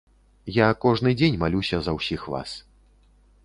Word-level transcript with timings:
Я 0.55 0.69
кожны 0.85 1.13
дзень 1.19 1.39
малюся 1.45 1.77
за 1.89 1.95
ўсіх 1.99 2.21
вас. 2.37 2.59